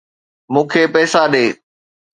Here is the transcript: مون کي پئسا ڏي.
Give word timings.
مون 0.53 0.65
کي 0.71 0.83
پئسا 0.93 1.21
ڏي. 1.33 1.45